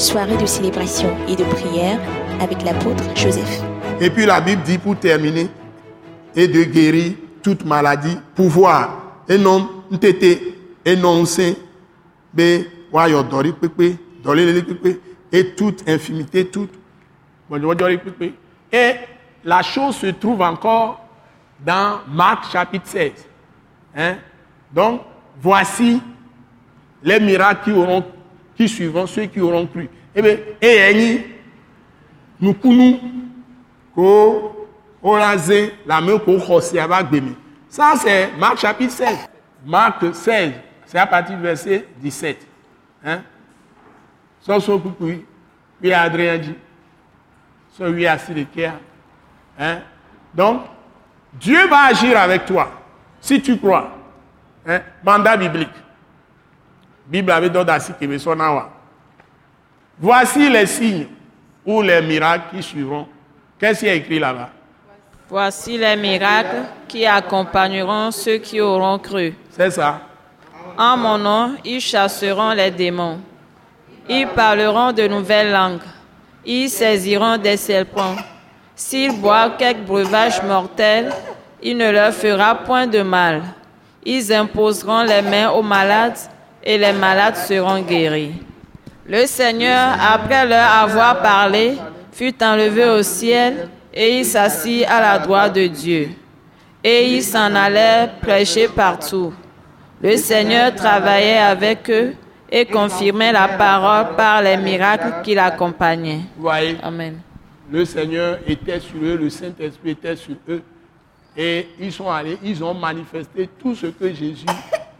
[0.00, 2.00] soirée de célébration et de prière
[2.40, 3.62] avec l'apôtre Joseph.
[4.00, 5.48] Et puis la Bible dit pour terminer,
[6.34, 9.02] et de guérir toute maladie, pouvoir.
[9.28, 10.40] Et non, ntete,
[10.84, 11.24] et non,
[15.32, 16.70] et toute infimité, toute.
[18.72, 18.92] Et
[19.44, 21.00] la chose se trouve encore
[21.64, 23.12] dans Marc chapitre 16.
[23.96, 24.16] Hein?
[24.72, 25.02] Donc,
[25.40, 26.00] voici
[27.02, 28.04] les miracles qui, auront,
[28.60, 29.88] qui suivront ceux qui auront cru.
[30.14, 31.24] Eh bien, et
[32.38, 33.00] nous nous
[33.94, 34.54] ko
[35.02, 36.76] rasé la main ko khosi
[37.70, 39.18] Ça c'est Marc chapitre 16.
[39.64, 40.52] Marc 16,
[40.84, 42.46] c'est à partir du verset 17.
[43.02, 43.22] Hein?
[44.42, 45.24] Ça c'est oui,
[45.82, 46.54] oui Adrien dit.
[47.78, 48.44] Ça oui assis de
[49.58, 49.78] Hein?
[50.34, 50.64] Donc
[51.32, 52.70] Dieu va agir avec toi
[53.22, 53.90] si tu crois.
[54.66, 54.80] Hein?
[55.02, 55.70] Mandat biblique.
[57.10, 58.70] Bible avait donné à
[59.98, 61.08] Voici les signes
[61.66, 63.06] ou les miracles qui suivront.
[63.58, 64.50] Qu'est-ce qu'il y a écrit là-bas?
[65.28, 69.34] Voici les miracles qui accompagneront ceux qui auront cru.
[69.50, 70.00] C'est ça.
[70.78, 73.20] En mon nom, ils chasseront les démons.
[74.08, 75.82] Ils parleront de nouvelles langues.
[76.46, 78.16] Ils saisiront des serpents.
[78.74, 81.12] S'ils boivent quelque breuvage mortel,
[81.62, 83.42] il ne leur fera point de mal.
[84.04, 86.16] Ils imposeront les mains aux malades
[86.62, 88.34] et les malades seront guéris.
[89.06, 91.74] Le Seigneur, après leur avoir parlé,
[92.12, 96.10] fut enlevé au ciel et il s'assit à la droite de Dieu.
[96.82, 99.32] Et il s'en allait prêcher partout.
[100.02, 102.14] Le Seigneur travaillait avec eux
[102.50, 106.22] et confirmait la parole par les miracles qui l'accompagnaient.
[106.82, 107.20] Amen.
[107.70, 110.62] Le Seigneur était sur eux, le Saint-Esprit était sur eux.
[111.36, 114.46] Et ils sont allés, ils ont manifesté tout ce que Jésus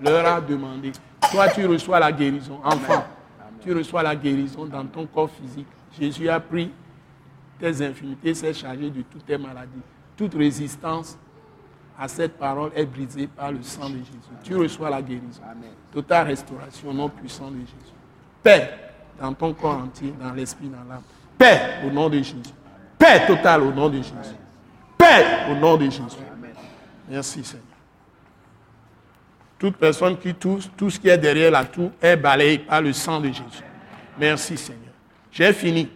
[0.01, 0.93] leur a demandé.
[1.31, 2.61] Toi, tu reçois la guérison.
[2.65, 3.05] Enfant,
[3.63, 5.67] tu reçois la guérison dans ton corps physique.
[5.99, 6.71] Jésus a pris
[7.59, 9.83] tes infinités, s'est chargé de toutes tes maladies.
[10.17, 11.19] Toute résistance
[11.99, 14.31] à cette parole est brisée par le sang de Jésus.
[14.43, 15.43] Tu reçois la guérison.
[15.45, 15.71] Amen.
[15.93, 17.95] Totale restauration au nom puissant de Jésus.
[18.43, 18.71] Paix
[19.21, 21.03] dans ton corps entier, dans l'esprit, dans l'âme.
[21.37, 22.37] Paix au nom de Jésus.
[22.99, 24.37] Paix totale au nom de Jésus.
[24.97, 26.01] Paix au nom de Jésus.
[27.09, 27.70] Merci Seigneur.
[29.61, 32.95] Toute personne qui touche, tout ce qui est derrière la tour est balayé par le
[32.95, 33.63] sang de Jésus.
[34.19, 34.95] Merci Seigneur.
[35.31, 35.87] J'ai fini.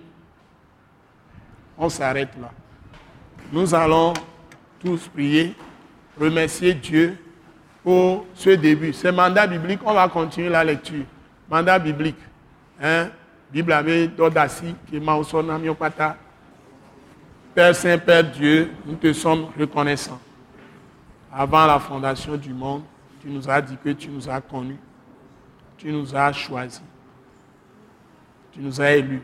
[1.78, 2.50] On s'arrête là.
[3.50, 4.12] Nous allons
[4.78, 5.54] tous prier,
[6.20, 7.16] remercier Dieu
[7.82, 8.92] pour ce début.
[8.92, 11.06] C'est mandat biblique, on va continuer la lecture.
[11.50, 12.18] Mandat biblique.
[12.82, 13.08] Hein?
[13.50, 15.18] Bible avec Dodassi, qui m'a
[17.54, 20.20] Père Saint, Père Dieu, nous te sommes reconnaissants.
[21.32, 22.82] Avant la fondation du monde,
[23.24, 24.78] tu nous as dit que tu nous as connus.
[25.78, 26.82] Tu nous as choisis.
[28.52, 29.22] Tu nous as élus.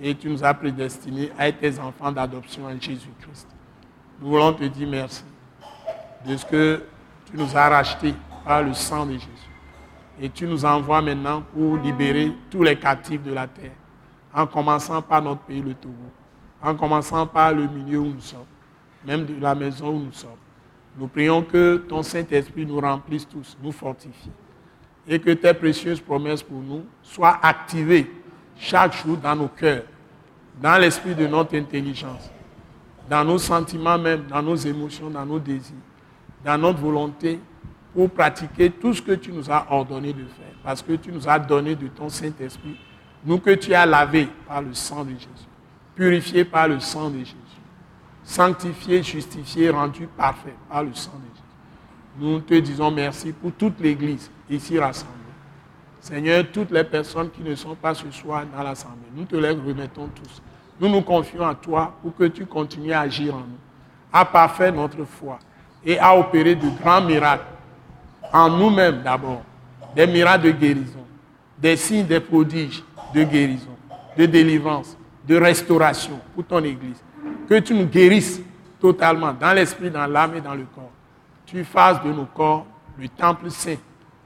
[0.00, 3.46] Et tu nous as prédestinés à être tes enfants d'adoption en Jésus-Christ.
[4.18, 5.22] Nous voulons te dire merci
[6.24, 6.82] de ce que
[7.26, 9.28] tu nous as rachetés par le sang de Jésus.
[10.18, 13.72] Et tu nous envoies maintenant pour libérer tous les captifs de la terre,
[14.32, 15.94] en commençant par notre pays, le Togo,
[16.62, 18.46] en commençant par le milieu où nous sommes,
[19.04, 20.30] même de la maison où nous sommes.
[20.98, 24.30] Nous prions que ton Saint-Esprit nous remplisse tous, nous fortifie.
[25.06, 28.10] Et que tes précieuses promesses pour nous soient activées
[28.56, 29.84] chaque jour dans nos cœurs,
[30.60, 32.30] dans l'esprit de notre intelligence,
[33.08, 35.76] dans nos sentiments même, dans nos émotions, dans nos désirs,
[36.44, 37.38] dans notre volonté
[37.94, 40.54] pour pratiquer tout ce que tu nous as ordonné de faire.
[40.64, 42.76] Parce que tu nous as donné de ton Saint-Esprit,
[43.24, 45.48] nous que tu as lavé par le sang de Jésus,
[45.94, 47.47] purifié par le sang de Jésus
[48.28, 51.42] sanctifié, justifié, rendu parfait par le sang de Jésus.
[52.20, 55.14] Nous te disons merci pour toute l'Église ici rassemblée.
[56.00, 59.50] Seigneur, toutes les personnes qui ne sont pas ce soir dans l'Assemblée, nous te les
[59.50, 60.42] remettons tous.
[60.78, 63.58] Nous nous confions à toi pour que tu continues à agir en nous,
[64.12, 65.38] à parfaire notre foi
[65.82, 67.46] et à opérer de grands miracles
[68.30, 69.42] en nous-mêmes d'abord.
[69.96, 71.04] Des miracles de guérison,
[71.56, 72.84] des signes, des prodiges
[73.14, 73.76] de guérison,
[74.18, 77.02] de délivrance, de restauration pour ton Église
[77.48, 78.40] que tu nous guérisses
[78.80, 80.92] totalement dans l'esprit, dans l'âme et dans le corps.
[81.46, 82.66] Tu fasses de nos corps
[82.98, 83.76] le temple saint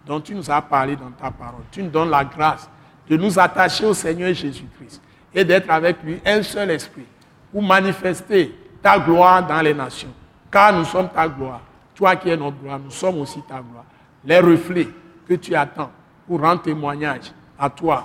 [0.05, 1.63] dont tu nous as parlé dans ta parole.
[1.71, 2.69] Tu nous donnes la grâce
[3.09, 5.01] de nous attacher au Seigneur Jésus-Christ
[5.33, 7.07] et d'être avec lui un seul esprit
[7.53, 8.53] pour manifester
[8.83, 10.13] ta gloire dans les nations.
[10.51, 11.61] Car nous sommes ta gloire.
[11.95, 13.85] Toi qui es notre gloire, nous sommes aussi ta gloire.
[14.25, 14.89] Les reflets
[15.29, 15.91] que tu attends
[16.27, 18.05] pour rendre témoignage à toi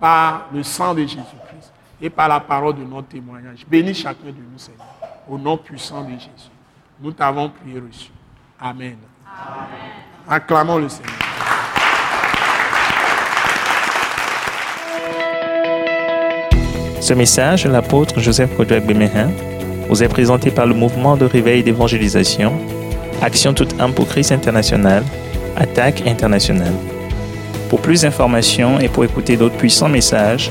[0.00, 3.66] par le sang de Jésus-Christ et par la parole de notre témoignage.
[3.68, 4.86] Bénis chacun de nous, Seigneur,
[5.28, 6.50] au nom puissant de Jésus.
[7.00, 8.10] Nous t'avons prié reçu.
[8.60, 8.96] Amen.
[9.26, 9.68] Amen.
[10.28, 11.12] Acclamons le Seigneur.
[17.00, 19.30] Ce message de l'apôtre Joseph Kodouak Bemehin
[19.88, 22.58] vous est présenté par le mouvement de réveil d'évangélisation,
[23.22, 25.04] Action toute âme pour Christ international,
[25.56, 26.74] Attaque internationale.
[27.70, 30.50] Pour plus d'informations et pour écouter d'autres puissants messages,